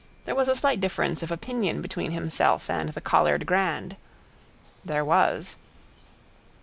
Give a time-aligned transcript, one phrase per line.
[0.25, 3.97] There was a slight difference of opinion between himself and the Collard grand.
[4.83, 5.57] There was.